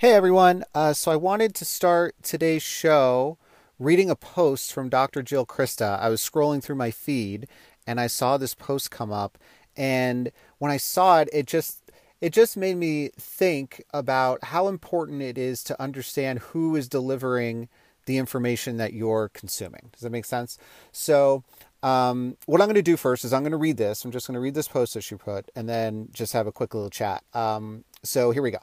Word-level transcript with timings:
Hey 0.00 0.12
everyone. 0.12 0.62
Uh, 0.76 0.92
so 0.92 1.10
I 1.10 1.16
wanted 1.16 1.56
to 1.56 1.64
start 1.64 2.14
today's 2.22 2.62
show 2.62 3.36
reading 3.80 4.10
a 4.10 4.14
post 4.14 4.72
from 4.72 4.88
Dr. 4.88 5.24
Jill 5.24 5.44
Crista. 5.44 5.98
I 5.98 6.08
was 6.08 6.20
scrolling 6.20 6.62
through 6.62 6.76
my 6.76 6.92
feed 6.92 7.48
and 7.84 7.98
I 7.98 8.06
saw 8.06 8.36
this 8.36 8.54
post 8.54 8.92
come 8.92 9.10
up 9.10 9.38
and 9.76 10.30
when 10.58 10.70
I 10.70 10.76
saw 10.76 11.18
it 11.18 11.28
it 11.32 11.48
just 11.48 11.90
it 12.20 12.32
just 12.32 12.56
made 12.56 12.76
me 12.76 13.10
think 13.18 13.82
about 13.92 14.44
how 14.44 14.68
important 14.68 15.20
it 15.20 15.36
is 15.36 15.64
to 15.64 15.82
understand 15.82 16.38
who 16.38 16.76
is 16.76 16.88
delivering 16.88 17.68
the 18.06 18.18
information 18.18 18.76
that 18.76 18.92
you're 18.92 19.30
consuming. 19.30 19.90
Does 19.90 20.02
that 20.02 20.10
make 20.10 20.26
sense? 20.26 20.58
So 20.92 21.42
um, 21.82 22.36
what 22.46 22.60
I'm 22.60 22.68
going 22.68 22.76
to 22.76 22.82
do 22.82 22.96
first 22.96 23.24
is 23.24 23.32
I'm 23.32 23.42
going 23.42 23.50
to 23.50 23.56
read 23.56 23.78
this. 23.78 24.04
I'm 24.04 24.12
just 24.12 24.28
going 24.28 24.36
to 24.36 24.40
read 24.40 24.54
this 24.54 24.68
post 24.68 24.94
that 24.94 25.02
she 25.02 25.16
put 25.16 25.50
and 25.56 25.68
then 25.68 26.08
just 26.12 26.34
have 26.34 26.46
a 26.46 26.52
quick 26.52 26.72
little 26.72 26.88
chat. 26.88 27.24
Um, 27.34 27.82
so 28.04 28.30
here 28.30 28.42
we 28.42 28.52
go. 28.52 28.60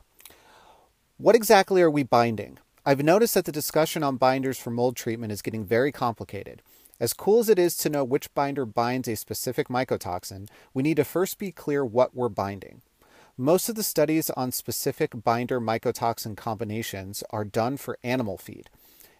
What 1.17 1.33
exactly 1.33 1.81
are 1.81 1.89
we 1.89 2.03
binding? 2.03 2.58
I've 2.85 3.02
noticed 3.02 3.35
that 3.35 3.45
the 3.45 3.52
discussion 3.53 4.03
on 4.03 4.17
binders 4.17 4.59
for 4.59 4.69
mold 4.69 4.97
treatment 4.97 5.31
is 5.31 5.41
getting 5.41 5.63
very 5.63 5.89
complicated. 5.89 6.61
As 6.99 7.13
cool 7.13 7.39
as 7.39 7.47
it 7.47 7.57
is 7.57 7.77
to 7.77 7.89
know 7.89 8.03
which 8.03 8.33
binder 8.33 8.66
binds 8.66 9.07
a 9.07 9.16
specific 9.16 9.69
mycotoxin, 9.69 10.49
we 10.73 10.83
need 10.83 10.97
to 10.97 11.05
first 11.05 11.38
be 11.38 11.53
clear 11.53 11.85
what 11.85 12.13
we're 12.13 12.27
binding. 12.27 12.81
Most 13.38 13.69
of 13.69 13.75
the 13.75 13.81
studies 13.83 14.30
on 14.31 14.52
specific 14.52 15.23
binder 15.23 15.61
mycotoxin 15.61 16.35
combinations 16.35 17.23
are 17.29 17.45
done 17.45 17.77
for 17.77 17.97
animal 18.03 18.38
feed. 18.38 18.69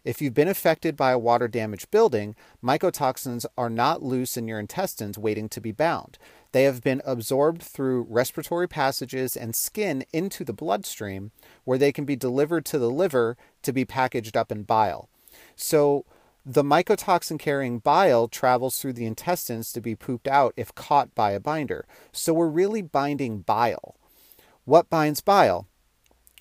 If 0.06 0.22
you've 0.22 0.36
been 0.36 0.48
affected 0.48 0.96
by 0.96 1.12
a 1.12 1.20
water 1.20 1.48
damaged 1.48 1.90
building, 1.90 2.36
mycotoxins 2.64 3.44
are 3.58 3.72
not 3.72 4.04
loose 4.04 4.38
in 4.38 4.48
your 4.48 4.60
intestines 4.60 5.18
waiting 5.18 5.50
to 5.50 5.60
be 5.60 5.72
bound. 5.72 6.20
They 6.52 6.64
have 6.64 6.84
been 6.84 7.02
absorbed 7.06 7.64
through 7.64 8.06
respiratory 8.08 8.68
passages 8.68 9.36
and 9.36 9.56
skin 9.56 10.06
into 10.14 10.46
the 10.46 10.54
bloodstream, 10.54 11.32
where 11.64 11.80
they 11.80 11.92
can 11.92 12.06
be 12.06 12.16
delivered 12.16 12.66
to 12.66 12.78
the 12.78 12.92
liver 12.92 13.36
to 13.64 13.74
be 13.74 13.84
packaged 13.84 14.38
up 14.38 14.52
in 14.52 14.62
bile. 14.62 15.10
So, 15.56 16.06
the 16.46 16.64
mycotoxin 16.64 17.40
carrying 17.40 17.80
bile 17.80 18.28
travels 18.28 18.78
through 18.78 18.94
the 18.94 19.08
intestines 19.08 19.74
to 19.74 19.82
be 19.82 19.96
pooped 19.96 20.28
out 20.28 20.54
if 20.56 20.76
caught 20.76 21.16
by 21.16 21.32
a 21.32 21.40
binder. 21.40 21.88
So, 22.12 22.32
we're 22.32 22.48
really 22.48 22.84
binding 22.84 23.40
bile. 23.40 23.96
What 24.66 24.88
binds 24.88 25.22
bile? 25.22 25.68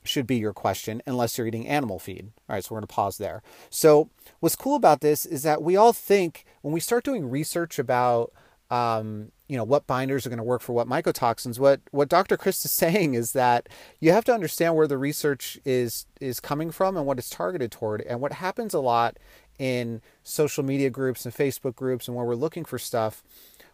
Should 0.04 0.26
be 0.26 0.36
your 0.36 0.52
question, 0.52 1.02
unless 1.06 1.38
you're 1.38 1.46
eating 1.46 1.66
animal 1.66 1.98
feed. 1.98 2.32
All 2.48 2.54
right, 2.54 2.64
so 2.64 2.74
we're 2.74 2.80
going 2.80 2.88
to 2.88 2.94
pause 2.94 3.16
there. 3.18 3.42
So, 3.70 4.10
what's 4.40 4.56
cool 4.56 4.76
about 4.76 5.00
this 5.00 5.24
is 5.24 5.42
that 5.44 5.62
we 5.62 5.76
all 5.76 5.94
think 5.94 6.44
when 6.60 6.74
we 6.74 6.80
start 6.80 7.04
doing 7.04 7.30
research 7.30 7.78
about 7.78 8.32
um, 8.70 9.32
you 9.48 9.56
know 9.56 9.64
what 9.64 9.86
binders 9.86 10.24
are 10.24 10.30
going 10.30 10.38
to 10.38 10.42
work 10.42 10.62
for 10.62 10.72
what 10.72 10.88
mycotoxins 10.88 11.58
what 11.58 11.80
what 11.90 12.08
dr 12.08 12.36
chris 12.38 12.64
is 12.64 12.70
saying 12.70 13.14
is 13.14 13.32
that 13.32 13.68
you 14.00 14.10
have 14.12 14.24
to 14.24 14.32
understand 14.32 14.74
where 14.74 14.86
the 14.86 14.98
research 14.98 15.58
is 15.64 16.06
is 16.20 16.40
coming 16.40 16.70
from 16.70 16.96
and 16.96 17.06
what 17.06 17.18
it's 17.18 17.30
targeted 17.30 17.70
toward 17.70 18.00
and 18.02 18.20
what 18.20 18.32
happens 18.32 18.74
a 18.74 18.80
lot 18.80 19.18
in 19.58 20.00
social 20.22 20.64
media 20.64 20.90
groups 20.90 21.24
and 21.24 21.34
facebook 21.34 21.76
groups 21.76 22.08
and 22.08 22.16
where 22.16 22.26
we're 22.26 22.34
looking 22.34 22.64
for 22.64 22.78
stuff 22.78 23.22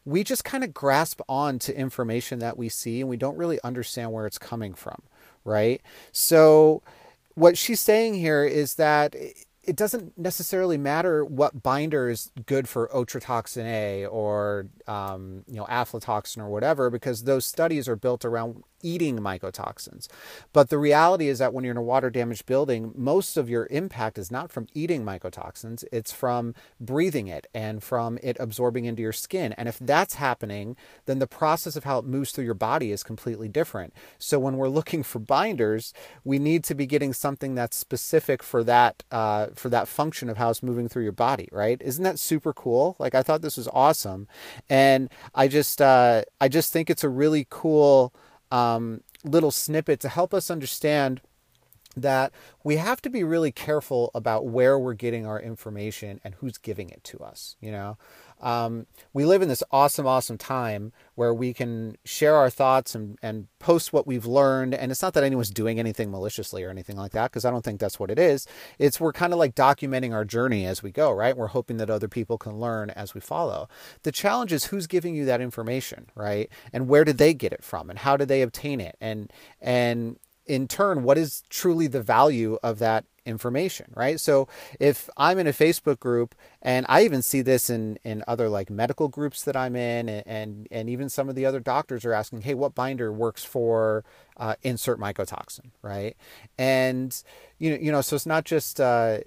we 0.05 0.25
just 0.25 0.44
kind 0.44 0.65
of 0.65 0.75
grasp 0.75 1.21
on 1.28 1.59
to 1.59 1.76
information 1.78 2.38
that 2.38 2.59
we 2.59 2.69
see 2.69 3.00
and 3.00 3.09
we 3.09 3.16
don't 3.16 3.37
really 3.37 3.60
understand 3.62 4.12
where 4.12 4.26
it's 4.26 4.38
coming 4.38 4.75
from 4.75 5.03
right? 5.45 5.81
So 6.12 6.83
what 7.34 7.56
she's 7.56 7.81
saying 7.81 8.15
here 8.15 8.45
is 8.45 8.75
that 8.75 9.15
it 9.62 9.77
doesn't 9.77 10.17
necessarily 10.19 10.78
matter 10.78 11.25
what 11.25 11.62
binder 11.62 12.09
is 12.09 12.33
good 12.47 12.69
for 12.69 12.89
ochratoxin 12.89 13.65
A 13.65 14.06
or 14.06 14.67
um, 14.87 15.45
you 15.47 15.56
know 15.56 15.67
aflatoxin 15.67 16.39
or 16.39 16.49
whatever 16.49 16.91
because 16.91 17.25
those 17.25 17.47
studies 17.47 17.89
are 17.89 17.97
built 17.97 18.25
around 18.25 18.65
eating 18.83 19.19
mycotoxins. 19.19 20.09
But 20.53 20.71
the 20.71 20.79
reality 20.79 21.29
is 21.29 21.39
that 21.39 21.53
when 21.53 21.65
you're 21.65 21.73
in 21.73 21.77
a 21.77 21.83
water 21.83 22.11
damaged 22.11 22.47
building, 22.47 22.93
most 22.97 23.37
of 23.37 23.49
your 23.51 23.67
impact 23.71 24.19
is 24.19 24.31
not 24.31 24.51
from 24.51 24.67
eating 24.75 25.05
mycotoxins, 25.05 25.85
it's 25.93 26.13
from 26.13 26.55
breathing 26.81 27.29
it 27.29 27.47
and 27.55 27.83
from 27.83 28.19
it 28.23 28.37
absorbing 28.41 28.85
into 28.85 29.03
your 29.03 29.13
skin. 29.13 29.53
And 29.55 29.69
if 29.69 29.79
that's 29.79 30.15
happening, 30.15 30.77
then 31.07 31.19
the 31.19 31.27
process 31.27 31.77
of 31.77 31.85
how 31.85 31.99
it 31.99 32.05
moves 32.05 32.33
through 32.33 32.45
your 32.45 32.55
body 32.55 32.93
is 32.93 33.03
completely 33.03 33.49
different. 33.49 33.93
So 34.19 34.39
when 34.39 34.57
we're 34.57 34.69
looking 34.69 35.03
for 35.03 35.19
binders, 35.19 35.93
we 36.25 36.39
need 36.39 36.65
to 36.65 36.75
be 36.75 36.87
getting 36.87 37.12
something 37.12 37.55
that's 37.55 37.77
specific 37.77 38.43
for 38.43 38.65
that 38.65 39.03
uh, 39.11 39.49
for 39.55 39.69
that 39.69 39.89
function 39.89 40.29
of 40.29 40.37
how 40.37 40.51
it's 40.51 40.62
moving 40.62 40.89
through 40.89 41.03
your 41.05 41.12
body, 41.12 41.49
right? 41.53 41.81
Isn't 41.83 42.05
that 42.05 42.19
super 42.19 42.53
cool? 42.53 42.97
Like 42.99 43.15
I 43.15 43.23
thought 43.23 43.43
this 43.43 43.57
was 43.57 43.69
awesome, 43.73 44.29
and 44.69 45.11
I 45.35 45.49
just 45.49 45.81
uh, 45.83 46.23
I 46.41 46.49
just 46.49 46.73
think 46.73 46.91
it's 46.91 47.05
a 47.05 47.09
really 47.09 47.47
cool 47.51 48.12
um, 48.50 49.03
little 49.25 49.50
snippet 49.50 50.00
to 50.00 50.09
help 50.09 50.34
us 50.34 50.50
understand 50.50 51.21
that 51.97 52.33
we 52.62 52.77
have 52.77 53.03
to 53.03 53.11
be 53.11 53.25
really 53.25 53.50
careful 53.50 54.11
about 54.15 54.47
where 54.47 54.78
we're 54.78 54.94
getting 54.94 55.27
our 55.27 55.41
information 55.41 56.21
and 56.22 56.34
who's 56.37 56.56
giving 56.56 56.88
it 56.88 57.03
to 57.05 57.19
us. 57.19 57.56
You 57.61 57.72
know, 57.72 57.99
um, 58.41 58.87
we 59.12 59.25
live 59.25 59.43
in 59.43 59.49
this 59.49 59.62
awesome, 59.71 60.06
awesome 60.06 60.39
time 60.39 60.93
where 61.15 61.34
we 61.34 61.53
can 61.53 61.97
share 62.05 62.37
our 62.37 62.51
thoughts 62.51 62.95
and, 62.95 63.19
and 63.23 63.49
post 63.59 63.93
what 63.93 64.06
we've 64.06 64.27
learned. 64.27 64.75
And 64.75 64.91
it's 64.91 65.03
not 65.03 65.15
that 65.15 65.25
anyone's 65.25 65.51
doing 65.51 65.78
anything 65.78 66.11
maliciously 66.11 66.65
or 66.65 66.71
anything 66.71 66.97
like 66.97 67.12
that, 67.12 67.31
because 67.31 67.45
I 67.45 67.50
don't 67.50 67.65
think 67.65 67.81
that's 67.81 68.00
what 68.00 68.11
it 68.11 68.19
is. 68.19 68.47
It's 68.79 69.00
we're 69.00 69.12
kind 69.12 69.33
of 69.33 69.39
like 69.39 69.55
documenting 69.55 70.15
our 70.15 70.25
journey 70.25 70.67
as 70.67 70.83
we 70.83 70.91
go, 70.91 71.12
right? 71.12 71.37
We're 71.37 71.49
hoping 71.49 71.77
that 71.77 71.91
other 71.91 72.09
people 72.09 72.39
can 72.39 72.59
learn 72.59 72.91
as 72.91 73.15
we 73.15 73.21
follow. 73.21 73.69
The 74.03 74.12
challenge 74.12 74.53
is 74.53 74.65
who's 74.67 74.87
giving 74.87 75.15
you 75.15 75.25
that 75.27 75.41
information, 75.41 76.06
right? 76.15 76.49
And 76.73 76.89
where 76.89 77.05
did 77.05 77.19
they 77.19 77.34
get 77.34 77.53
it 77.53 77.62
from? 77.62 77.91
And 77.91 77.99
how 77.99 78.17
did 78.17 78.29
they 78.29 78.43
obtain 78.43 78.81
it? 78.81 78.97
And 79.00 79.33
and 79.61 80.17
in 80.47 80.69
turn, 80.69 81.03
what 81.03 81.19
is 81.19 81.43
truly 81.49 81.87
the 81.87 82.03
value 82.03 82.59
of 82.62 82.78
that 82.78 83.05
information, 83.27 83.93
right? 83.95 84.19
So 84.19 84.49
if 84.78 85.09
I'm 85.17 85.39
in 85.39 85.47
a 85.47 85.53
Facebook 85.53 86.01
group, 86.01 86.34
and 86.62 86.87
I 86.89 87.05
even 87.05 87.23
see 87.23 87.43
this 87.43 87.71
in 87.71 87.99
in 88.05 88.25
other 88.27 88.49
like 88.49 88.71
medical 88.71 89.09
groups 89.09 89.43
that 89.45 89.56
I'm 89.56 89.77
in, 89.77 90.09
and 90.09 90.27
and, 90.27 90.69
and 90.71 90.91
even 90.91 91.09
some 91.09 91.29
of 91.29 91.34
the 91.34 91.47
other 91.47 91.61
doctors 91.61 92.05
are 92.05 92.12
asking, 92.12 92.43
hey, 92.43 92.55
what 92.55 92.75
binder 92.75 93.12
works 93.12 93.45
for 93.45 94.05
uh, 94.37 94.55
insert 94.62 94.99
mycotoxin, 94.99 95.71
right? 95.83 96.17
And 96.59 97.23
you 97.59 97.71
know, 97.71 97.77
you 97.77 97.93
know, 97.93 98.00
so 98.00 98.17
it's 98.17 98.27
not 98.27 98.45
just. 98.45 98.81
Uh, 98.81 99.19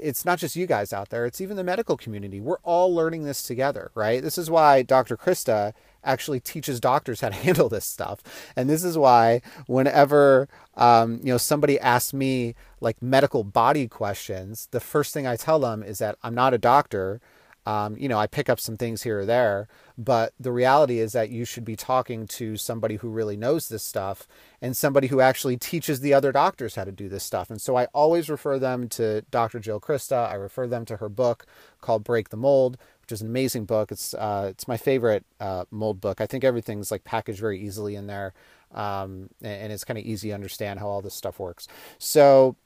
it's 0.00 0.24
not 0.24 0.38
just 0.38 0.56
you 0.56 0.66
guys 0.66 0.92
out 0.92 1.10
there, 1.10 1.26
it's 1.26 1.40
even 1.40 1.56
the 1.56 1.64
medical 1.64 1.96
community. 1.96 2.40
We're 2.40 2.58
all 2.62 2.94
learning 2.94 3.24
this 3.24 3.42
together, 3.42 3.90
right? 3.94 4.22
This 4.22 4.38
is 4.38 4.50
why 4.50 4.82
Dr. 4.82 5.16
Crista 5.16 5.72
actually 6.04 6.40
teaches 6.40 6.80
doctors 6.80 7.20
how 7.20 7.28
to 7.28 7.34
handle 7.46 7.68
this 7.68 7.84
stuff. 7.84 8.22
And 8.56 8.68
this 8.68 8.84
is 8.84 8.96
why 8.96 9.42
whenever 9.66 10.48
um, 10.76 11.20
you 11.22 11.32
know 11.32 11.38
somebody 11.38 11.78
asks 11.78 12.12
me 12.12 12.54
like 12.80 13.02
medical 13.02 13.44
body 13.44 13.88
questions, 13.88 14.68
the 14.70 14.80
first 14.80 15.12
thing 15.12 15.26
I 15.26 15.36
tell 15.36 15.58
them 15.58 15.82
is 15.82 15.98
that 15.98 16.16
I'm 16.22 16.34
not 16.34 16.54
a 16.54 16.58
doctor. 16.58 17.20
Um, 17.68 17.98
you 17.98 18.08
know, 18.08 18.18
I 18.18 18.26
pick 18.26 18.48
up 18.48 18.58
some 18.58 18.78
things 18.78 19.02
here 19.02 19.20
or 19.20 19.26
there, 19.26 19.68
but 19.98 20.32
the 20.40 20.52
reality 20.52 21.00
is 21.00 21.12
that 21.12 21.28
you 21.28 21.44
should 21.44 21.66
be 21.66 21.76
talking 21.76 22.26
to 22.28 22.56
somebody 22.56 22.96
who 22.96 23.10
really 23.10 23.36
knows 23.36 23.68
this 23.68 23.82
stuff 23.82 24.26
and 24.62 24.74
somebody 24.74 25.08
who 25.08 25.20
actually 25.20 25.58
teaches 25.58 26.00
the 26.00 26.14
other 26.14 26.32
doctors 26.32 26.76
how 26.76 26.84
to 26.84 26.92
do 26.92 27.10
this 27.10 27.24
stuff. 27.24 27.50
And 27.50 27.60
so 27.60 27.76
I 27.76 27.84
always 27.92 28.30
refer 28.30 28.58
them 28.58 28.88
to 28.90 29.20
Dr. 29.30 29.60
Jill 29.60 29.80
Crista. 29.80 30.30
I 30.30 30.34
refer 30.34 30.66
them 30.66 30.86
to 30.86 30.96
her 30.96 31.10
book 31.10 31.44
called 31.82 32.04
Break 32.04 32.30
the 32.30 32.38
Mold, 32.38 32.78
which 33.02 33.12
is 33.12 33.20
an 33.20 33.28
amazing 33.28 33.66
book. 33.66 33.92
It's 33.92 34.14
uh, 34.14 34.48
it's 34.50 34.66
my 34.66 34.78
favorite 34.78 35.26
uh, 35.38 35.66
mold 35.70 36.00
book. 36.00 36.22
I 36.22 36.26
think 36.26 36.44
everything's 36.44 36.90
like 36.90 37.04
packaged 37.04 37.40
very 37.40 37.60
easily 37.60 37.96
in 37.96 38.06
there, 38.06 38.32
um, 38.74 39.28
and 39.42 39.70
it's 39.74 39.84
kind 39.84 39.98
of 39.98 40.06
easy 40.06 40.30
to 40.30 40.34
understand 40.34 40.80
how 40.80 40.88
all 40.88 41.02
this 41.02 41.14
stuff 41.14 41.38
works. 41.38 41.68
So, 41.98 42.56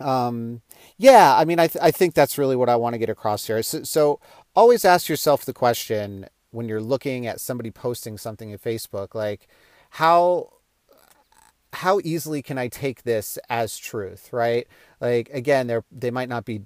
um, 0.00 0.62
yeah, 0.98 1.34
I 1.36 1.44
mean, 1.44 1.58
I 1.58 1.66
th- 1.66 1.82
I 1.82 1.90
think 1.90 2.14
that's 2.14 2.38
really 2.38 2.56
what 2.56 2.68
I 2.68 2.76
want 2.76 2.94
to 2.94 2.98
get 2.98 3.08
across 3.08 3.46
here. 3.46 3.62
So, 3.62 3.82
so 3.82 4.20
always 4.54 4.84
ask 4.84 5.08
yourself 5.08 5.44
the 5.44 5.52
question 5.52 6.26
when 6.50 6.68
you're 6.68 6.82
looking 6.82 7.26
at 7.26 7.40
somebody 7.40 7.70
posting 7.70 8.18
something 8.18 8.50
in 8.50 8.58
Facebook, 8.58 9.14
like 9.14 9.48
how 9.90 10.52
how 11.74 12.00
easily 12.04 12.42
can 12.42 12.58
I 12.58 12.68
take 12.68 13.02
this 13.02 13.38
as 13.48 13.78
truth, 13.78 14.32
right? 14.32 14.66
Like 15.00 15.30
again, 15.30 15.66
they 15.66 15.78
they 15.90 16.10
might 16.10 16.28
not 16.28 16.44
be 16.44 16.62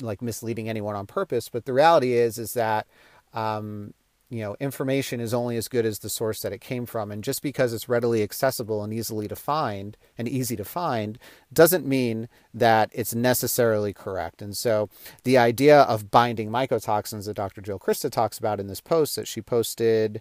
like 0.00 0.22
misleading 0.22 0.68
anyone 0.68 0.94
on 0.96 1.06
purpose, 1.06 1.48
but 1.48 1.64
the 1.64 1.72
reality 1.72 2.12
is 2.14 2.38
is 2.38 2.54
that 2.54 2.86
um, 3.32 3.94
you 4.30 4.40
know, 4.40 4.56
information 4.58 5.20
is 5.20 5.34
only 5.34 5.56
as 5.56 5.68
good 5.68 5.84
as 5.84 5.98
the 5.98 6.08
source 6.08 6.40
that 6.40 6.52
it 6.52 6.60
came 6.60 6.86
from. 6.86 7.12
And 7.12 7.22
just 7.22 7.42
because 7.42 7.72
it's 7.72 7.88
readily 7.88 8.22
accessible 8.22 8.82
and 8.82 8.92
easily 8.92 9.28
to 9.28 9.36
find 9.36 9.96
and 10.16 10.28
easy 10.28 10.56
to 10.56 10.64
find 10.64 11.18
doesn't 11.52 11.86
mean 11.86 12.28
that 12.52 12.90
it's 12.92 13.14
necessarily 13.14 13.92
correct. 13.92 14.40
And 14.40 14.56
so 14.56 14.88
the 15.24 15.38
idea 15.38 15.82
of 15.82 16.10
binding 16.10 16.50
mycotoxins 16.50 17.26
that 17.26 17.34
Dr. 17.34 17.60
Jill 17.60 17.78
Crista 17.78 18.10
talks 18.10 18.38
about 18.38 18.60
in 18.60 18.66
this 18.66 18.80
post 18.80 19.16
that 19.16 19.28
she 19.28 19.42
posted 19.42 20.20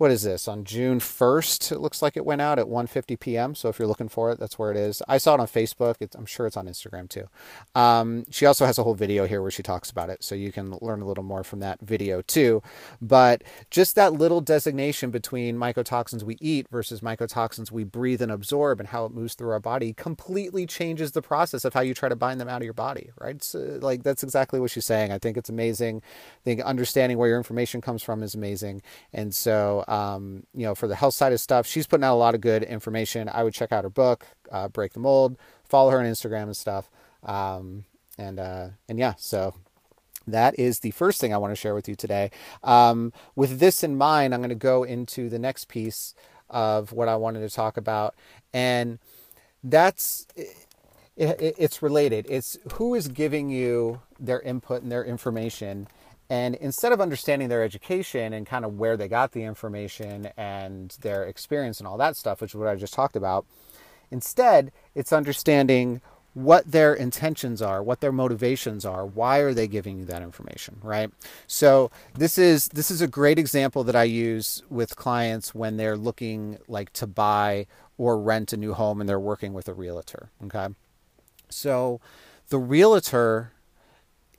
what 0.00 0.10
is 0.10 0.22
this 0.22 0.48
on 0.48 0.64
June 0.64 0.98
1st? 0.98 1.72
It 1.72 1.78
looks 1.78 2.00
like 2.00 2.16
it 2.16 2.24
went 2.24 2.40
out 2.40 2.58
at 2.58 2.64
1:50 2.64 3.20
p.m. 3.20 3.54
So 3.54 3.68
if 3.68 3.78
you're 3.78 3.86
looking 3.86 4.08
for 4.08 4.32
it, 4.32 4.38
that's 4.38 4.58
where 4.58 4.70
it 4.70 4.76
is. 4.78 5.02
I 5.06 5.18
saw 5.18 5.34
it 5.34 5.40
on 5.40 5.46
Facebook. 5.46 5.96
It's, 6.00 6.16
I'm 6.16 6.24
sure 6.24 6.46
it's 6.46 6.56
on 6.56 6.66
Instagram 6.66 7.06
too. 7.06 7.28
Um, 7.74 8.24
she 8.30 8.46
also 8.46 8.64
has 8.64 8.78
a 8.78 8.82
whole 8.82 8.94
video 8.94 9.26
here 9.26 9.42
where 9.42 9.50
she 9.50 9.62
talks 9.62 9.90
about 9.90 10.08
it, 10.08 10.24
so 10.24 10.34
you 10.34 10.52
can 10.52 10.74
learn 10.80 11.02
a 11.02 11.04
little 11.04 11.22
more 11.22 11.44
from 11.44 11.60
that 11.60 11.82
video 11.82 12.22
too. 12.22 12.62
But 13.02 13.44
just 13.70 13.94
that 13.96 14.14
little 14.14 14.40
designation 14.40 15.10
between 15.10 15.58
mycotoxins 15.58 16.22
we 16.22 16.38
eat 16.40 16.66
versus 16.70 17.02
mycotoxins 17.02 17.70
we 17.70 17.84
breathe 17.84 18.22
and 18.22 18.32
absorb, 18.32 18.80
and 18.80 18.88
how 18.88 19.04
it 19.04 19.12
moves 19.12 19.34
through 19.34 19.50
our 19.50 19.60
body, 19.60 19.92
completely 19.92 20.64
changes 20.64 21.12
the 21.12 21.20
process 21.20 21.62
of 21.66 21.74
how 21.74 21.82
you 21.82 21.92
try 21.92 22.08
to 22.08 22.16
bind 22.16 22.40
them 22.40 22.48
out 22.48 22.62
of 22.62 22.64
your 22.64 22.72
body. 22.72 23.10
Right? 23.20 23.44
So, 23.44 23.78
like 23.82 24.02
that's 24.02 24.22
exactly 24.22 24.60
what 24.60 24.70
she's 24.70 24.86
saying. 24.86 25.12
I 25.12 25.18
think 25.18 25.36
it's 25.36 25.50
amazing. 25.50 26.00
I 26.02 26.42
think 26.42 26.62
understanding 26.62 27.18
where 27.18 27.28
your 27.28 27.36
information 27.36 27.82
comes 27.82 28.02
from 28.02 28.22
is 28.22 28.34
amazing, 28.34 28.80
and 29.12 29.34
so 29.34 29.84
um, 29.90 30.44
you 30.54 30.64
know, 30.64 30.74
for 30.74 30.86
the 30.86 30.94
health 30.94 31.14
side 31.14 31.32
of 31.32 31.40
stuff. 31.40 31.66
She's 31.66 31.86
putting 31.86 32.04
out 32.04 32.14
a 32.14 32.16
lot 32.16 32.36
of 32.36 32.40
good 32.40 32.62
information. 32.62 33.28
I 33.28 33.42
would 33.42 33.52
check 33.52 33.72
out 33.72 33.82
her 33.82 33.90
book, 33.90 34.24
uh, 34.50 34.68
Break 34.68 34.92
the 34.92 35.00
Mold. 35.00 35.36
Follow 35.68 35.90
her 35.90 35.98
on 35.98 36.06
Instagram 36.06 36.44
and 36.44 36.56
stuff. 36.56 36.88
Um, 37.24 37.84
and 38.16 38.38
uh, 38.38 38.68
and 38.88 38.98
yeah, 38.98 39.14
so 39.18 39.54
that 40.28 40.56
is 40.58 40.78
the 40.78 40.92
first 40.92 41.20
thing 41.20 41.34
I 41.34 41.38
want 41.38 41.50
to 41.50 41.56
share 41.56 41.74
with 41.74 41.88
you 41.88 41.96
today. 41.96 42.30
Um, 42.62 43.12
with 43.34 43.58
this 43.58 43.82
in 43.82 43.96
mind, 43.96 44.32
I'm 44.32 44.40
going 44.40 44.50
to 44.50 44.54
go 44.54 44.84
into 44.84 45.28
the 45.28 45.40
next 45.40 45.66
piece 45.66 46.14
of 46.48 46.92
what 46.92 47.08
I 47.08 47.16
wanted 47.16 47.40
to 47.40 47.54
talk 47.54 47.76
about, 47.76 48.14
and 48.54 48.98
that's. 49.62 50.26
It, 50.36 50.56
it, 51.16 51.54
it's 51.58 51.82
related. 51.82 52.24
It's 52.30 52.56
who 52.74 52.94
is 52.94 53.08
giving 53.08 53.50
you 53.50 54.00
their 54.18 54.40
input 54.40 54.80
and 54.80 54.90
their 54.90 55.04
information 55.04 55.86
and 56.30 56.54
instead 56.54 56.92
of 56.92 57.00
understanding 57.00 57.48
their 57.48 57.64
education 57.64 58.32
and 58.32 58.46
kind 58.46 58.64
of 58.64 58.78
where 58.78 58.96
they 58.96 59.08
got 59.08 59.32
the 59.32 59.42
information 59.42 60.28
and 60.36 60.96
their 61.00 61.24
experience 61.24 61.80
and 61.80 61.88
all 61.88 61.98
that 61.98 62.16
stuff, 62.16 62.40
which 62.40 62.52
is 62.52 62.54
what 62.54 62.68
I 62.68 62.76
just 62.76 62.94
talked 62.94 63.16
about, 63.16 63.44
instead 64.12 64.70
it's 64.94 65.12
understanding 65.12 66.00
what 66.32 66.70
their 66.70 66.94
intentions 66.94 67.60
are, 67.60 67.82
what 67.82 68.00
their 68.00 68.12
motivations 68.12 68.84
are, 68.84 69.04
why 69.04 69.38
are 69.38 69.52
they 69.52 69.66
giving 69.66 69.98
you 69.98 70.04
that 70.04 70.22
information, 70.22 70.78
right? 70.82 71.10
So 71.48 71.90
this 72.14 72.38
is 72.38 72.68
this 72.68 72.92
is 72.92 73.00
a 73.00 73.08
great 73.08 73.36
example 73.36 73.82
that 73.82 73.96
I 73.96 74.04
use 74.04 74.62
with 74.70 74.94
clients 74.94 75.52
when 75.52 75.76
they're 75.76 75.96
looking 75.96 76.58
like 76.68 76.92
to 76.92 77.08
buy 77.08 77.66
or 77.98 78.16
rent 78.16 78.52
a 78.52 78.56
new 78.56 78.72
home 78.72 79.00
and 79.00 79.08
they're 79.08 79.18
working 79.18 79.52
with 79.52 79.66
a 79.66 79.74
realtor, 79.74 80.30
okay? 80.44 80.68
So 81.48 82.00
the 82.50 82.58
realtor 82.58 83.50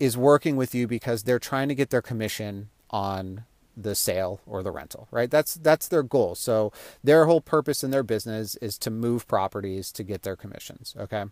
is 0.01 0.17
working 0.17 0.55
with 0.55 0.73
you 0.73 0.87
because 0.87 1.21
they're 1.21 1.37
trying 1.37 1.69
to 1.69 1.75
get 1.75 1.91
their 1.91 2.01
commission 2.01 2.69
on 2.89 3.45
the 3.77 3.93
sale 3.93 4.41
or 4.47 4.63
the 4.63 4.71
rental, 4.71 5.07
right? 5.11 5.29
That's 5.29 5.53
that's 5.53 5.87
their 5.87 6.01
goal. 6.01 6.33
So 6.33 6.73
their 7.03 7.25
whole 7.27 7.39
purpose 7.39 7.83
in 7.83 7.91
their 7.91 8.01
business 8.01 8.55
is 8.55 8.79
to 8.79 8.89
move 8.89 9.27
properties 9.27 9.91
to 9.93 10.03
get 10.03 10.23
their 10.23 10.35
commissions, 10.35 10.95
okay? 10.99 11.25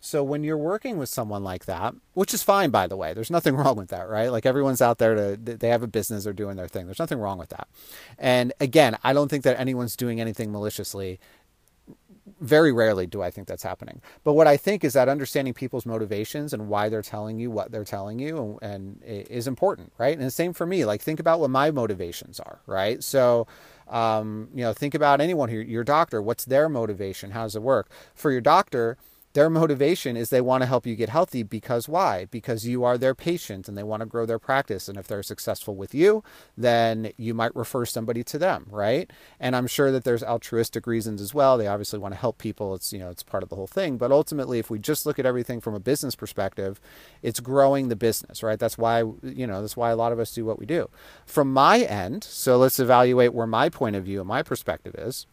So 0.00 0.24
when 0.24 0.42
you're 0.42 0.56
working 0.56 0.96
with 0.96 1.10
someone 1.10 1.44
like 1.44 1.66
that, 1.66 1.94
which 2.14 2.32
is 2.32 2.42
fine 2.42 2.70
by 2.70 2.86
the 2.86 2.96
way, 2.96 3.12
there's 3.12 3.30
nothing 3.30 3.56
wrong 3.60 3.76
with 3.76 3.88
that, 3.88 4.08
right? 4.08 4.32
Like 4.32 4.46
everyone's 4.46 4.80
out 4.80 4.96
there 4.96 5.14
to 5.14 5.36
they 5.36 5.68
have 5.68 5.82
a 5.82 5.86
business, 5.86 6.24
they're 6.24 6.32
doing 6.32 6.56
their 6.56 6.68
thing. 6.68 6.86
There's 6.86 6.98
nothing 6.98 7.18
wrong 7.18 7.36
with 7.36 7.50
that. 7.50 7.68
And 8.18 8.54
again, 8.58 8.96
I 9.04 9.12
don't 9.12 9.28
think 9.28 9.44
that 9.44 9.60
anyone's 9.60 9.96
doing 9.96 10.18
anything 10.18 10.50
maliciously 10.50 11.20
very 12.40 12.72
rarely 12.72 13.06
do 13.06 13.22
I 13.22 13.30
think 13.30 13.46
that's 13.46 13.62
happening. 13.62 14.00
But 14.22 14.32
what 14.32 14.46
I 14.46 14.56
think 14.56 14.84
is 14.84 14.94
that 14.94 15.08
understanding 15.08 15.54
people's 15.54 15.86
motivations 15.86 16.52
and 16.52 16.68
why 16.68 16.88
they're 16.88 17.02
telling 17.02 17.38
you 17.38 17.50
what 17.50 17.70
they're 17.70 17.84
telling 17.84 18.18
you 18.18 18.58
and, 18.62 19.00
and 19.04 19.26
is 19.28 19.46
important, 19.46 19.92
right? 19.98 20.16
And 20.16 20.26
the 20.26 20.30
same 20.30 20.52
for 20.52 20.66
me. 20.66 20.84
Like 20.84 21.02
think 21.02 21.20
about 21.20 21.40
what 21.40 21.50
my 21.50 21.70
motivations 21.70 22.40
are, 22.40 22.60
right? 22.66 23.02
So, 23.02 23.46
um, 23.88 24.48
you 24.54 24.62
know, 24.64 24.72
think 24.72 24.94
about 24.94 25.20
anyone 25.20 25.48
here, 25.48 25.60
your 25.60 25.84
doctor. 25.84 26.22
What's 26.22 26.44
their 26.44 26.68
motivation? 26.68 27.32
How 27.32 27.42
does 27.42 27.56
it 27.56 27.62
work 27.62 27.90
for 28.14 28.30
your 28.30 28.40
doctor? 28.40 28.96
Their 29.34 29.50
motivation 29.50 30.16
is 30.16 30.30
they 30.30 30.40
want 30.40 30.62
to 30.62 30.66
help 30.66 30.86
you 30.86 30.94
get 30.94 31.08
healthy 31.08 31.42
because 31.42 31.88
why? 31.88 32.26
Because 32.30 32.66
you 32.66 32.84
are 32.84 32.96
their 32.96 33.16
patient 33.16 33.68
and 33.68 33.76
they 33.76 33.82
want 33.82 34.00
to 34.00 34.06
grow 34.06 34.26
their 34.26 34.38
practice. 34.38 34.88
And 34.88 34.96
if 34.96 35.08
they're 35.08 35.24
successful 35.24 35.74
with 35.74 35.92
you, 35.92 36.22
then 36.56 37.10
you 37.16 37.34
might 37.34 37.54
refer 37.56 37.84
somebody 37.84 38.22
to 38.22 38.38
them, 38.38 38.66
right? 38.70 39.10
And 39.40 39.56
I'm 39.56 39.66
sure 39.66 39.90
that 39.90 40.04
there's 40.04 40.22
altruistic 40.22 40.86
reasons 40.86 41.20
as 41.20 41.34
well. 41.34 41.58
They 41.58 41.66
obviously 41.66 41.98
want 41.98 42.14
to 42.14 42.20
help 42.20 42.38
people. 42.38 42.74
It's, 42.76 42.92
you 42.92 43.00
know, 43.00 43.10
it's 43.10 43.24
part 43.24 43.42
of 43.42 43.48
the 43.48 43.56
whole 43.56 43.66
thing. 43.66 43.96
But 43.96 44.12
ultimately, 44.12 44.60
if 44.60 44.70
we 44.70 44.78
just 44.78 45.04
look 45.04 45.18
at 45.18 45.26
everything 45.26 45.60
from 45.60 45.74
a 45.74 45.80
business 45.80 46.14
perspective, 46.14 46.80
it's 47.20 47.40
growing 47.40 47.88
the 47.88 47.96
business, 47.96 48.40
right? 48.40 48.58
That's 48.58 48.78
why, 48.78 49.00
you 49.00 49.48
know, 49.48 49.60
that's 49.62 49.76
why 49.76 49.90
a 49.90 49.96
lot 49.96 50.12
of 50.12 50.20
us 50.20 50.32
do 50.32 50.44
what 50.44 50.60
we 50.60 50.66
do. 50.66 50.88
From 51.26 51.52
my 51.52 51.80
end, 51.80 52.22
so 52.22 52.56
let's 52.56 52.78
evaluate 52.78 53.34
where 53.34 53.48
my 53.48 53.68
point 53.68 53.96
of 53.96 54.04
view 54.04 54.20
and 54.20 54.28
my 54.28 54.44
perspective 54.44 54.94
is. 54.96 55.26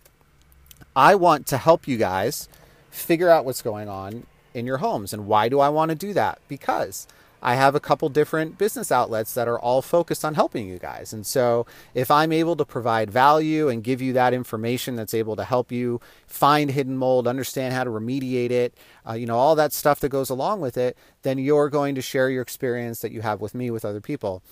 I 0.96 1.14
want 1.14 1.46
to 1.48 1.58
help 1.58 1.88
you 1.88 1.98
guys 1.98 2.50
figure 2.92 3.30
out 3.30 3.46
what's 3.46 3.62
going 3.62 3.90
on 3.90 4.28
in 4.54 4.68
your 4.68 4.78
homes. 4.78 5.14
And 5.14 5.26
why 5.26 5.50
do 5.50 5.60
I 5.60 5.70
want 5.70 5.90
to 5.90 5.96
do 5.96 6.14
that? 6.14 6.40
Because 6.48 7.08
I 7.42 7.56
have 7.56 7.74
a 7.74 7.80
couple 7.80 8.08
different 8.10 8.58
business 8.60 8.92
outlets 8.92 9.34
that 9.34 9.48
are 9.48 9.60
all 9.60 9.82
focused 9.82 10.24
on 10.24 10.36
helping 10.36 10.68
you 10.68 10.78
guys. 10.78 11.12
And 11.12 11.26
so, 11.26 11.66
if 11.96 12.12
I'm 12.12 12.32
able 12.32 12.56
to 12.56 12.66
provide 12.66 13.10
value 13.10 13.68
and 13.68 13.84
give 13.84 14.02
you 14.02 14.14
that 14.14 14.34
information 14.34 14.96
that's 14.96 15.14
able 15.14 15.36
to 15.36 15.44
help 15.44 15.72
you 15.72 16.00
find 16.28 16.70
hidden 16.70 16.98
mold, 16.98 17.28
understand 17.28 17.74
how 17.74 17.84
to 17.84 17.90
remediate 17.90 18.52
it, 18.52 18.76
uh, 19.10 19.14
you 19.14 19.26
know, 19.26 19.38
all 19.38 19.56
that 19.56 19.74
stuff 19.74 20.00
that 20.02 20.10
goes 20.10 20.30
along 20.30 20.62
with 20.62 20.78
it, 20.78 20.96
then 21.24 21.40
you're 21.40 21.70
going 21.70 21.96
to 21.96 22.02
share 22.02 22.30
your 22.30 22.44
experience 22.44 23.00
that 23.00 23.12
you 23.12 23.22
have 23.22 23.42
with 23.42 23.56
me 23.56 23.72
with 23.72 23.86
other 23.86 24.02
people. 24.02 24.44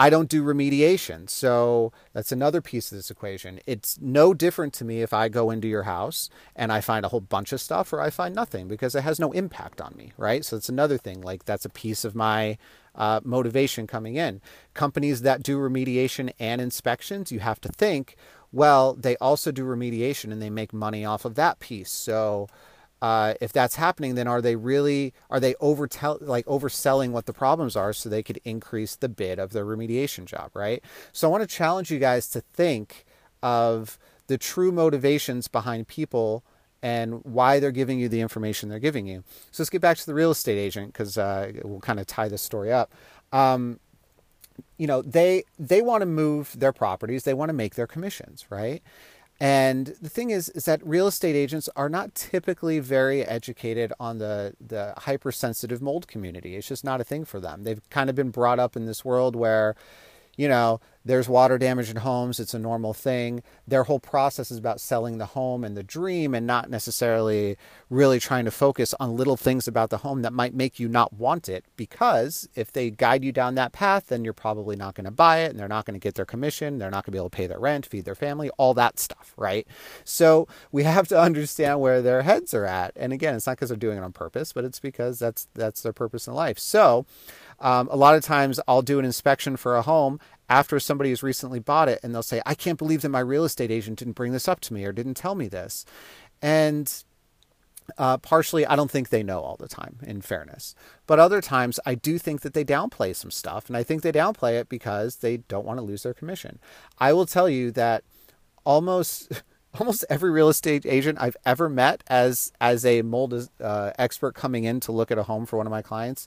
I 0.00 0.10
don't 0.10 0.28
do 0.28 0.44
remediation. 0.44 1.28
So 1.28 1.92
that's 2.12 2.30
another 2.30 2.60
piece 2.60 2.92
of 2.92 2.96
this 2.98 3.10
equation. 3.10 3.58
It's 3.66 3.98
no 4.00 4.32
different 4.32 4.72
to 4.74 4.84
me 4.84 5.02
if 5.02 5.12
I 5.12 5.28
go 5.28 5.50
into 5.50 5.66
your 5.66 5.82
house 5.82 6.30
and 6.54 6.72
I 6.72 6.80
find 6.80 7.04
a 7.04 7.08
whole 7.08 7.20
bunch 7.20 7.52
of 7.52 7.60
stuff 7.60 7.92
or 7.92 8.00
I 8.00 8.10
find 8.10 8.32
nothing 8.32 8.68
because 8.68 8.94
it 8.94 9.02
has 9.02 9.18
no 9.18 9.32
impact 9.32 9.80
on 9.80 9.94
me, 9.96 10.12
right? 10.16 10.44
So 10.44 10.56
it's 10.56 10.68
another 10.68 10.98
thing. 10.98 11.20
Like 11.20 11.44
that's 11.46 11.64
a 11.64 11.70
piece 11.70 12.04
of 12.04 12.14
my 12.14 12.58
uh, 12.94 13.20
motivation 13.24 13.88
coming 13.88 14.14
in. 14.14 14.40
Companies 14.72 15.22
that 15.22 15.42
do 15.42 15.58
remediation 15.58 16.32
and 16.38 16.60
inspections, 16.60 17.32
you 17.32 17.40
have 17.40 17.60
to 17.62 17.68
think, 17.68 18.14
well, 18.52 18.94
they 18.94 19.16
also 19.16 19.50
do 19.50 19.64
remediation 19.64 20.30
and 20.30 20.40
they 20.40 20.50
make 20.50 20.72
money 20.72 21.04
off 21.04 21.24
of 21.24 21.34
that 21.34 21.58
piece. 21.58 21.90
So, 21.90 22.48
uh, 23.00 23.34
if 23.40 23.52
that's 23.52 23.76
happening, 23.76 24.14
then 24.14 24.26
are 24.26 24.40
they 24.42 24.56
really 24.56 25.14
are 25.30 25.40
they 25.40 25.54
over 25.60 25.88
like 26.20 26.46
overselling 26.46 27.10
what 27.10 27.26
the 27.26 27.32
problems 27.32 27.76
are 27.76 27.92
so 27.92 28.08
they 28.08 28.22
could 28.22 28.40
increase 28.44 28.96
the 28.96 29.08
bid 29.08 29.38
of 29.38 29.52
their 29.52 29.64
remediation 29.64 30.24
job, 30.24 30.50
right? 30.54 30.82
So 31.12 31.28
I 31.28 31.30
want 31.30 31.48
to 31.48 31.56
challenge 31.56 31.90
you 31.90 31.98
guys 31.98 32.28
to 32.30 32.40
think 32.40 33.04
of 33.42 33.98
the 34.26 34.38
true 34.38 34.72
motivations 34.72 35.48
behind 35.48 35.88
people 35.88 36.44
and 36.82 37.24
why 37.24 37.58
they're 37.58 37.72
giving 37.72 37.98
you 37.98 38.08
the 38.08 38.20
information 38.20 38.68
they're 38.68 38.78
giving 38.78 39.06
you. 39.06 39.24
So 39.50 39.62
let's 39.62 39.70
get 39.70 39.80
back 39.80 39.96
to 39.98 40.06
the 40.06 40.14
real 40.14 40.30
estate 40.30 40.58
agent 40.58 40.92
because 40.92 41.18
uh, 41.18 41.52
we'll 41.64 41.80
kind 41.80 41.98
of 41.98 42.06
tie 42.06 42.28
this 42.28 42.42
story 42.42 42.72
up. 42.72 42.92
Um, 43.32 43.80
you 44.76 44.86
know, 44.86 45.02
they 45.02 45.44
they 45.58 45.82
want 45.82 46.02
to 46.02 46.06
move 46.06 46.54
their 46.58 46.72
properties, 46.72 47.24
they 47.24 47.34
want 47.34 47.48
to 47.48 47.54
make 47.54 47.74
their 47.74 47.86
commissions, 47.86 48.46
right? 48.50 48.82
And 49.40 49.94
the 50.02 50.08
thing 50.08 50.30
is, 50.30 50.48
is 50.50 50.64
that 50.64 50.84
real 50.84 51.06
estate 51.06 51.36
agents 51.36 51.68
are 51.76 51.88
not 51.88 52.14
typically 52.14 52.80
very 52.80 53.24
educated 53.24 53.92
on 54.00 54.18
the, 54.18 54.54
the 54.60 54.94
hypersensitive 54.98 55.80
mold 55.80 56.08
community. 56.08 56.56
It's 56.56 56.66
just 56.66 56.84
not 56.84 57.00
a 57.00 57.04
thing 57.04 57.24
for 57.24 57.38
them. 57.38 57.62
They've 57.62 57.80
kind 57.88 58.10
of 58.10 58.16
been 58.16 58.30
brought 58.30 58.58
up 58.58 58.74
in 58.74 58.86
this 58.86 59.04
world 59.04 59.36
where, 59.36 59.76
you 60.36 60.48
know, 60.48 60.80
there's 61.08 61.26
water 61.26 61.56
damage 61.56 61.88
in 61.88 61.96
homes, 61.96 62.38
it's 62.38 62.52
a 62.52 62.58
normal 62.58 62.92
thing. 62.92 63.42
Their 63.66 63.84
whole 63.84 63.98
process 63.98 64.50
is 64.50 64.58
about 64.58 64.78
selling 64.78 65.16
the 65.16 65.24
home 65.24 65.64
and 65.64 65.74
the 65.74 65.82
dream 65.82 66.34
and 66.34 66.46
not 66.46 66.68
necessarily 66.68 67.56
really 67.88 68.20
trying 68.20 68.44
to 68.44 68.50
focus 68.50 68.94
on 69.00 69.16
little 69.16 69.38
things 69.38 69.66
about 69.66 69.88
the 69.88 69.98
home 69.98 70.20
that 70.20 70.34
might 70.34 70.52
make 70.52 70.78
you 70.78 70.86
not 70.86 71.14
want 71.14 71.48
it. 71.48 71.64
Because 71.78 72.46
if 72.54 72.70
they 72.70 72.90
guide 72.90 73.24
you 73.24 73.32
down 73.32 73.54
that 73.54 73.72
path, 73.72 74.08
then 74.08 74.22
you're 74.22 74.34
probably 74.34 74.76
not 74.76 74.94
going 74.94 75.06
to 75.06 75.10
buy 75.10 75.38
it 75.38 75.50
and 75.50 75.58
they're 75.58 75.66
not 75.66 75.86
going 75.86 75.98
to 75.98 75.98
get 75.98 76.14
their 76.14 76.26
commission. 76.26 76.76
They're 76.76 76.90
not 76.90 77.06
going 77.06 77.12
to 77.12 77.16
be 77.16 77.18
able 77.18 77.30
to 77.30 77.36
pay 77.36 77.46
their 77.46 77.58
rent, 77.58 77.86
feed 77.86 78.04
their 78.04 78.14
family, 78.14 78.50
all 78.58 78.74
that 78.74 79.00
stuff, 79.00 79.32
right? 79.38 79.66
So 80.04 80.46
we 80.70 80.82
have 80.82 81.08
to 81.08 81.18
understand 81.18 81.80
where 81.80 82.02
their 82.02 82.20
heads 82.20 82.52
are 82.52 82.66
at. 82.66 82.92
And 82.96 83.14
again, 83.14 83.34
it's 83.34 83.46
not 83.46 83.56
because 83.56 83.70
they're 83.70 83.78
doing 83.78 83.96
it 83.96 84.04
on 84.04 84.12
purpose, 84.12 84.52
but 84.52 84.66
it's 84.66 84.78
because 84.78 85.18
that's 85.18 85.48
that's 85.54 85.80
their 85.80 85.94
purpose 85.94 86.26
in 86.28 86.34
life. 86.34 86.58
So 86.58 87.06
um, 87.60 87.88
a 87.90 87.96
lot 87.96 88.14
of 88.14 88.22
times 88.22 88.60
I'll 88.68 88.82
do 88.82 88.98
an 88.98 89.06
inspection 89.06 89.56
for 89.56 89.74
a 89.74 89.82
home 89.82 90.20
after 90.48 90.80
somebody 90.80 91.10
has 91.10 91.22
recently 91.22 91.58
bought 91.60 91.88
it 91.88 92.00
and 92.02 92.14
they'll 92.14 92.22
say, 92.22 92.40
I 92.46 92.54
can't 92.54 92.78
believe 92.78 93.02
that 93.02 93.08
my 93.10 93.20
real 93.20 93.44
estate 93.44 93.70
agent 93.70 93.98
didn't 93.98 94.14
bring 94.16 94.32
this 94.32 94.48
up 94.48 94.60
to 94.60 94.74
me 94.74 94.84
or 94.84 94.92
didn't 94.92 95.14
tell 95.14 95.34
me 95.34 95.48
this. 95.48 95.84
And 96.42 96.92
Uh, 97.96 98.18
partially, 98.18 98.66
I 98.66 98.76
don't 98.76 98.90
think 98.90 99.08
they 99.08 99.22
know 99.22 99.40
all 99.40 99.56
the 99.56 99.66
time, 99.66 99.96
in 100.02 100.20
fairness. 100.20 100.74
But 101.06 101.18
other 101.18 101.40
times, 101.40 101.80
I 101.86 101.94
do 101.94 102.18
think 102.18 102.42
that 102.42 102.52
they 102.52 102.62
downplay 102.64 103.16
some 103.16 103.30
stuff. 103.30 103.68
And 103.68 103.78
I 103.78 103.82
think 103.82 104.02
they 104.02 104.12
downplay 104.12 104.60
it 104.60 104.68
because 104.68 105.16
they 105.16 105.38
don't 105.38 105.64
want 105.64 105.78
to 105.78 105.82
lose 105.84 106.02
their 106.02 106.12
commission. 106.12 106.58
I 106.98 107.14
will 107.14 107.24
tell 107.26 107.48
you 107.48 107.70
that 107.72 108.04
almost. 108.64 109.42
Almost 109.78 110.06
every 110.08 110.30
real 110.30 110.48
estate 110.48 110.86
agent 110.86 111.18
I've 111.20 111.36
ever 111.44 111.68
met 111.68 112.02
as 112.08 112.52
as 112.58 112.86
a 112.86 113.02
mold 113.02 113.50
uh, 113.60 113.92
expert 113.98 114.34
coming 114.34 114.64
in 114.64 114.80
to 114.80 114.92
look 114.92 115.10
at 115.10 115.18
a 115.18 115.24
home 115.24 115.44
for 115.44 115.58
one 115.58 115.66
of 115.66 115.70
my 115.70 115.82
clients 115.82 116.26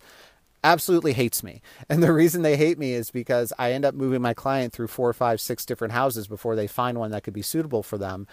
absolutely 0.63 1.13
hates 1.13 1.43
me. 1.43 1.61
And 1.89 2.01
the 2.01 2.13
reason 2.13 2.41
they 2.41 2.55
hate 2.55 2.77
me 2.77 2.93
is 2.93 3.11
because 3.11 3.51
I 3.59 3.73
end 3.73 3.83
up 3.83 3.93
moving 3.93 4.21
my 4.21 4.33
client 4.33 4.71
through 4.71 4.87
four, 4.87 5.11
five, 5.11 5.41
six 5.41 5.65
different 5.65 5.93
houses 5.93 6.27
before 6.27 6.55
they 6.55 6.67
find 6.67 6.97
one 6.97 7.11
that 7.11 7.23
could 7.23 7.33
be 7.33 7.41
suitable 7.41 7.83
for 7.83 7.97
them. 7.97 8.27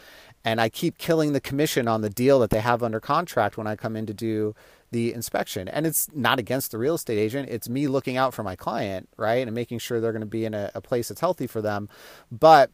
And 0.44 0.60
I 0.60 0.68
keep 0.68 0.96
killing 0.96 1.32
the 1.32 1.40
commission 1.40 1.88
on 1.88 2.02
the 2.02 2.10
deal 2.10 2.38
that 2.38 2.50
they 2.50 2.60
have 2.60 2.82
under 2.82 3.00
contract 3.00 3.56
when 3.56 3.66
I 3.66 3.74
come 3.74 3.96
in 3.96 4.06
to 4.06 4.14
do 4.14 4.54
the 4.92 5.12
inspection. 5.12 5.66
And 5.66 5.86
it's 5.86 6.08
not 6.14 6.38
against 6.38 6.70
the 6.70 6.78
real 6.78 6.94
estate 6.94 7.18
agent, 7.18 7.48
it's 7.48 7.68
me 7.68 7.88
looking 7.88 8.16
out 8.16 8.32
for 8.32 8.44
my 8.44 8.54
client, 8.54 9.08
right? 9.16 9.46
And 9.46 9.54
making 9.54 9.80
sure 9.80 10.00
they're 10.00 10.12
going 10.12 10.20
to 10.20 10.26
be 10.26 10.44
in 10.44 10.54
a, 10.54 10.70
a 10.74 10.80
place 10.80 11.08
that's 11.08 11.20
healthy 11.20 11.48
for 11.48 11.60
them. 11.60 11.88
But 12.30 12.70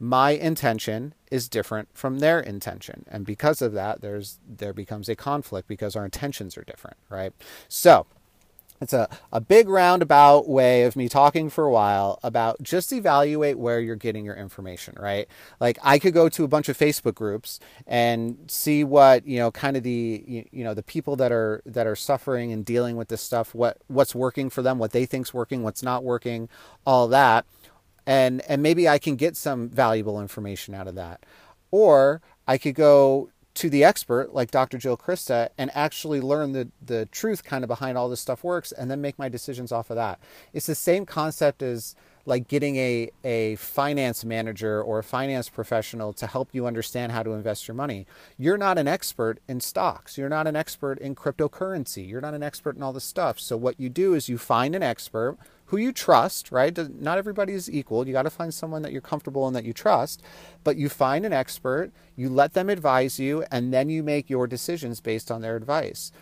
my 0.00 0.30
intention 0.32 1.14
is 1.30 1.48
different 1.48 1.88
from 1.94 2.18
their 2.18 2.40
intention 2.40 3.04
and 3.08 3.24
because 3.24 3.62
of 3.62 3.72
that 3.72 4.00
there's 4.00 4.40
there 4.46 4.72
becomes 4.72 5.08
a 5.08 5.14
conflict 5.14 5.68
because 5.68 5.94
our 5.94 6.04
intentions 6.04 6.58
are 6.58 6.64
different 6.64 6.96
right 7.08 7.32
so 7.68 8.04
it's 8.84 8.92
a, 8.92 9.08
a 9.32 9.40
big 9.40 9.68
roundabout 9.68 10.48
way 10.48 10.84
of 10.84 10.94
me 10.94 11.08
talking 11.08 11.50
for 11.50 11.64
a 11.64 11.70
while 11.70 12.20
about 12.22 12.62
just 12.62 12.92
evaluate 12.92 13.58
where 13.58 13.80
you're 13.80 13.96
getting 13.96 14.24
your 14.24 14.36
information, 14.36 14.94
right? 14.98 15.26
Like 15.58 15.78
I 15.82 15.98
could 15.98 16.14
go 16.14 16.28
to 16.28 16.44
a 16.44 16.48
bunch 16.48 16.68
of 16.68 16.78
Facebook 16.78 17.14
groups 17.14 17.58
and 17.86 18.38
see 18.46 18.84
what, 18.84 19.26
you 19.26 19.38
know, 19.38 19.50
kind 19.50 19.76
of 19.76 19.82
the 19.82 20.46
you, 20.52 20.64
know, 20.64 20.74
the 20.74 20.82
people 20.82 21.16
that 21.16 21.32
are 21.32 21.62
that 21.66 21.86
are 21.86 21.96
suffering 21.96 22.52
and 22.52 22.64
dealing 22.64 22.96
with 22.96 23.08
this 23.08 23.22
stuff, 23.22 23.54
what 23.54 23.78
what's 23.88 24.14
working 24.14 24.50
for 24.50 24.62
them, 24.62 24.78
what 24.78 24.92
they 24.92 25.06
think's 25.06 25.34
working, 25.34 25.62
what's 25.62 25.82
not 25.82 26.04
working, 26.04 26.48
all 26.86 27.08
that. 27.08 27.46
And 28.06 28.42
and 28.42 28.62
maybe 28.62 28.88
I 28.88 28.98
can 28.98 29.16
get 29.16 29.36
some 29.36 29.68
valuable 29.68 30.20
information 30.20 30.74
out 30.74 30.86
of 30.86 30.94
that. 30.94 31.24
Or 31.70 32.22
I 32.46 32.58
could 32.58 32.74
go 32.74 33.30
to 33.54 33.70
the 33.70 33.84
expert 33.84 34.34
like 34.34 34.50
Dr. 34.50 34.78
Jill 34.78 34.96
Crista 34.96 35.48
and 35.56 35.70
actually 35.74 36.20
learn 36.20 36.52
the, 36.52 36.68
the 36.84 37.06
truth 37.06 37.44
kind 37.44 37.62
of 37.62 37.68
behind 37.68 37.96
all 37.96 38.08
this 38.08 38.20
stuff 38.20 38.42
works 38.42 38.72
and 38.72 38.90
then 38.90 39.00
make 39.00 39.18
my 39.18 39.28
decisions 39.28 39.70
off 39.70 39.90
of 39.90 39.96
that. 39.96 40.18
It's 40.52 40.66
the 40.66 40.74
same 40.74 41.06
concept 41.06 41.62
as 41.62 41.94
like 42.26 42.48
getting 42.48 42.76
a, 42.76 43.10
a 43.22 43.56
finance 43.56 44.24
manager 44.24 44.82
or 44.82 44.98
a 44.98 45.02
finance 45.02 45.48
professional 45.48 46.12
to 46.14 46.26
help 46.26 46.48
you 46.52 46.66
understand 46.66 47.12
how 47.12 47.22
to 47.22 47.32
invest 47.32 47.68
your 47.68 47.74
money. 47.74 48.06
You're 48.38 48.56
not 48.56 48.78
an 48.78 48.88
expert 48.88 49.40
in 49.46 49.60
stocks. 49.60 50.16
You're 50.16 50.28
not 50.28 50.46
an 50.46 50.56
expert 50.56 50.98
in 50.98 51.14
cryptocurrency. 51.14 52.08
You're 52.08 52.20
not 52.20 52.34
an 52.34 52.42
expert 52.42 52.76
in 52.76 52.82
all 52.82 52.92
this 52.92 53.04
stuff. 53.04 53.38
So 53.38 53.56
what 53.56 53.78
you 53.78 53.88
do 53.88 54.14
is 54.14 54.28
you 54.28 54.38
find 54.38 54.74
an 54.74 54.82
expert 54.82 55.36
who 55.66 55.76
you 55.78 55.92
trust, 55.92 56.52
right? 56.52 56.76
Not 57.00 57.18
everybody 57.18 57.52
is 57.52 57.70
equal. 57.70 58.06
You 58.06 58.12
got 58.12 58.22
to 58.22 58.30
find 58.30 58.52
someone 58.52 58.82
that 58.82 58.92
you're 58.92 59.00
comfortable 59.00 59.46
and 59.46 59.56
that 59.56 59.64
you 59.64 59.72
trust, 59.72 60.22
but 60.62 60.76
you 60.76 60.88
find 60.88 61.24
an 61.24 61.32
expert, 61.32 61.90
you 62.16 62.28
let 62.28 62.52
them 62.52 62.68
advise 62.68 63.18
you, 63.18 63.44
and 63.50 63.72
then 63.72 63.88
you 63.88 64.02
make 64.02 64.28
your 64.28 64.46
decisions 64.46 65.00
based 65.00 65.30
on 65.30 65.40
their 65.40 65.56
advice. 65.56 66.12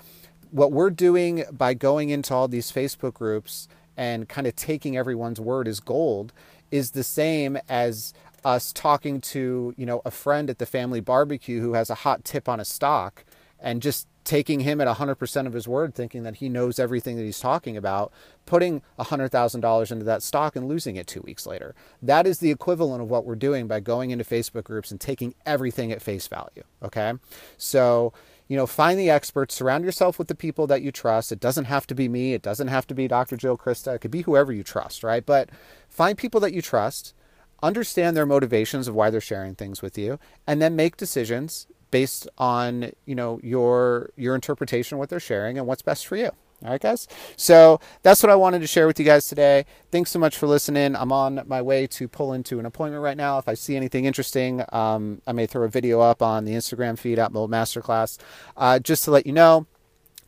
What 0.50 0.72
we're 0.72 0.90
doing 0.90 1.44
by 1.50 1.74
going 1.74 2.10
into 2.10 2.34
all 2.34 2.46
these 2.46 2.70
Facebook 2.70 3.14
groups 3.14 3.68
and 3.96 4.28
kind 4.28 4.46
of 4.46 4.56
taking 4.56 4.96
everyone's 4.96 5.40
word 5.40 5.68
as 5.68 5.80
gold 5.80 6.32
is 6.70 6.92
the 6.92 7.04
same 7.04 7.58
as 7.68 8.14
us 8.44 8.72
talking 8.72 9.20
to, 9.20 9.74
you 9.76 9.86
know, 9.86 10.02
a 10.04 10.10
friend 10.10 10.50
at 10.50 10.58
the 10.58 10.66
family 10.66 11.00
barbecue 11.00 11.60
who 11.60 11.74
has 11.74 11.90
a 11.90 11.96
hot 11.96 12.24
tip 12.24 12.48
on 12.48 12.58
a 12.58 12.64
stock 12.64 13.24
and 13.60 13.80
just 13.80 14.08
taking 14.24 14.60
him 14.60 14.80
at 14.80 14.88
100% 14.88 15.46
of 15.46 15.52
his 15.52 15.66
word, 15.66 15.94
thinking 15.94 16.22
that 16.22 16.36
he 16.36 16.48
knows 16.48 16.78
everything 16.78 17.16
that 17.16 17.22
he's 17.22 17.40
talking 17.40 17.76
about, 17.76 18.12
putting 18.46 18.82
$100,000 18.98 19.92
into 19.92 20.04
that 20.04 20.22
stock 20.22 20.54
and 20.54 20.68
losing 20.68 20.96
it 20.96 21.06
two 21.06 21.22
weeks 21.22 21.46
later. 21.46 21.74
That 22.00 22.26
is 22.26 22.38
the 22.38 22.50
equivalent 22.50 23.02
of 23.02 23.10
what 23.10 23.24
we're 23.24 23.34
doing 23.34 23.66
by 23.66 23.80
going 23.80 24.10
into 24.10 24.24
Facebook 24.24 24.64
groups 24.64 24.90
and 24.90 25.00
taking 25.00 25.34
everything 25.44 25.90
at 25.90 26.02
face 26.02 26.28
value. 26.28 26.62
Okay. 26.82 27.14
So, 27.56 28.12
you 28.48 28.56
know, 28.56 28.66
find 28.66 28.98
the 28.98 29.10
experts, 29.10 29.54
surround 29.54 29.84
yourself 29.84 30.18
with 30.18 30.28
the 30.28 30.34
people 30.34 30.66
that 30.66 30.82
you 30.82 30.92
trust. 30.92 31.32
It 31.32 31.40
doesn't 31.40 31.64
have 31.66 31.86
to 31.88 31.94
be 31.94 32.08
me, 32.08 32.34
it 32.34 32.42
doesn't 32.42 32.68
have 32.68 32.86
to 32.88 32.94
be 32.94 33.08
Dr. 33.08 33.36
Jill 33.36 33.56
Crista, 33.56 33.94
it 33.94 34.00
could 34.00 34.10
be 34.10 34.22
whoever 34.22 34.52
you 34.52 34.62
trust, 34.62 35.02
right? 35.02 35.24
But 35.24 35.50
find 35.88 36.18
people 36.18 36.40
that 36.40 36.52
you 36.52 36.62
trust 36.62 37.14
understand 37.62 38.16
their 38.16 38.26
motivations 38.26 38.88
of 38.88 38.94
why 38.94 39.08
they're 39.08 39.20
sharing 39.20 39.54
things 39.54 39.80
with 39.80 39.96
you 39.96 40.18
and 40.46 40.60
then 40.60 40.74
make 40.74 40.96
decisions 40.96 41.66
based 41.90 42.26
on 42.38 42.90
you 43.06 43.14
know 43.14 43.38
your 43.42 44.10
your 44.16 44.34
interpretation 44.34 44.96
of 44.96 44.98
what 44.98 45.08
they're 45.08 45.20
sharing 45.20 45.56
and 45.56 45.66
what's 45.66 45.82
best 45.82 46.06
for 46.06 46.16
you 46.16 46.30
all 46.64 46.70
right 46.70 46.80
guys 46.80 47.08
so 47.36 47.80
that's 48.02 48.22
what 48.22 48.30
i 48.30 48.34
wanted 48.34 48.60
to 48.60 48.66
share 48.66 48.86
with 48.86 48.98
you 48.98 49.04
guys 49.04 49.26
today 49.26 49.64
thanks 49.90 50.10
so 50.10 50.18
much 50.18 50.36
for 50.36 50.46
listening 50.46 50.94
i'm 50.96 51.12
on 51.12 51.42
my 51.46 51.60
way 51.60 51.86
to 51.86 52.06
pull 52.06 52.32
into 52.32 52.58
an 52.58 52.66
appointment 52.66 53.02
right 53.02 53.16
now 53.16 53.38
if 53.38 53.48
i 53.48 53.54
see 53.54 53.76
anything 53.76 54.04
interesting 54.04 54.62
um, 54.72 55.20
i 55.26 55.32
may 55.32 55.46
throw 55.46 55.64
a 55.64 55.68
video 55.68 56.00
up 56.00 56.22
on 56.22 56.44
the 56.44 56.52
instagram 56.52 56.98
feed 56.98 57.18
at 57.18 57.32
mold 57.32 57.50
masterclass 57.50 58.18
uh, 58.56 58.78
just 58.78 59.04
to 59.04 59.10
let 59.10 59.26
you 59.26 59.32
know 59.32 59.66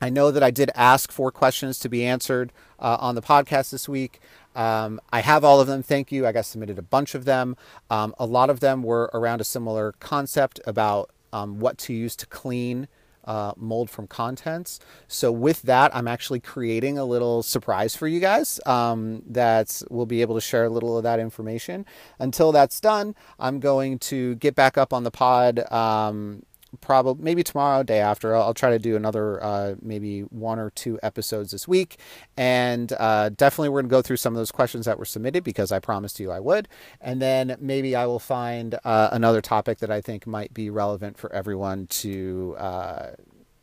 i 0.01 0.11
know 0.11 0.31
that 0.31 0.43
i 0.43 0.51
did 0.51 0.71
ask 0.75 1.13
for 1.13 1.31
questions 1.31 1.79
to 1.79 1.89
be 1.89 2.05
answered 2.05 2.53
uh, 2.81 2.97
on 3.01 3.15
the 3.15 3.23
podcast 3.23 3.71
this 3.71 3.89
week 3.89 4.21
um, 4.57 5.01
I 5.13 5.21
have 5.21 5.45
all 5.45 5.61
of 5.61 5.67
them. 5.67 5.83
Thank 5.83 6.13
you. 6.13 6.27
I 6.27 6.33
got 6.33 6.47
submitted 6.47 6.79
a 6.79 6.83
bunch 6.83 7.17
of 7.17 7.25
them. 7.25 7.57
Um, 7.91 8.15
a 8.19 8.25
lot 8.25 8.51
of 8.51 8.61
them 8.61 8.85
were 8.85 9.11
around 9.13 9.41
a 9.41 9.45
similar 9.45 9.95
concept 9.99 10.61
about 10.65 11.11
um, 11.33 11.59
what 11.59 11.77
to 11.79 11.93
use 11.93 12.15
to 12.17 12.27
clean 12.27 12.87
uh, 13.25 13.53
mold 13.57 13.91
from 13.91 14.07
contents. 14.07 14.81
So 15.09 15.33
with 15.33 15.63
that, 15.63 15.95
I'm 15.95 16.09
actually 16.09 16.41
creating 16.41 16.99
a 16.99 17.05
little 17.05 17.43
surprise 17.43 17.97
for 17.97 18.07
you 18.07 18.21
guys 18.21 18.61
um, 18.67 19.23
that 19.27 19.83
we'll 19.91 20.07
be 20.07 20.21
able 20.21 20.35
to 20.35 20.41
share 20.41 20.65
a 20.65 20.71
little 20.71 20.97
of 20.97 21.05
that 21.05 21.21
information. 21.21 21.87
Until 22.19 22.53
that's 22.53 22.81
done, 22.81 23.15
I'm 23.39 23.61
going 23.61 23.99
to 24.01 24.35
get 24.37 24.55
back 24.55 24.79
up 24.79 24.93
on 24.93 25.05
the 25.05 25.11
pod. 25.11 25.71
Um, 25.73 26.45
probably 26.81 27.23
maybe 27.23 27.43
tomorrow, 27.43 27.83
day 27.83 28.01
after. 28.01 28.35
I'll, 28.35 28.43
I'll 28.43 28.55
try 28.55 28.71
to 28.71 28.79
do 28.79 28.97
another 28.97 29.43
uh, 29.43 29.75
maybe 29.81 30.21
one 30.23 30.59
or 30.59 30.71
two 30.71 30.99
episodes 31.03 31.51
this 31.53 31.69
week, 31.69 31.99
and 32.37 32.93
uh, 32.99 33.31
definitely 33.31 33.71
we're 33.71 33.83
to 33.83 33.89
go 33.89 34.03
through 34.03 34.17
some 34.19 34.35
of 34.35 34.39
those 34.39 34.53
questions 34.53 34.87
that 34.87 34.99
were 34.99 35.05
submitted 35.05 35.45
because 35.45 35.73
I 35.73 35.79
promised 35.79 36.21
you 36.21 36.31
I 36.31 36.41
would, 36.41 36.69
and 37.01 37.21
then 37.21 37.57
maybe 37.61 37.95
I 37.97 38.07
will 38.07 38.19
find 38.19 38.79
uh, 38.85 39.09
another 39.13 39.41
topic 39.41 39.79
that 39.79 39.91
I 39.91 40.01
think 40.01 40.27
might 40.27 40.53
be 40.55 40.71
relevant 40.71 41.19
for 41.19 41.33
everyone 41.33 41.87
to. 41.89 42.57
Uh, 42.59 43.11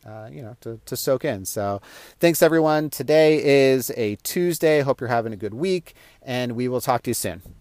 uh, 0.04 0.28
you 0.32 0.42
know, 0.42 0.56
to, 0.62 0.80
to 0.86 0.98
soak 0.98 1.24
in. 1.24 1.46
So, 1.46 1.80
thanks 2.20 2.42
everyone. 2.42 2.90
Today 2.90 3.70
is 3.72 3.92
a 3.96 4.16
Tuesday. 4.24 4.80
I 4.80 4.82
hope 4.82 5.00
you're 5.00 5.10
having 5.10 5.32
a 5.32 5.38
good 5.38 5.54
week, 5.54 5.94
and 6.24 6.54
we 6.54 6.68
will 6.68 6.82
talk 6.82 7.04
to 7.04 7.12
you 7.12 7.14
soon. 7.14 7.61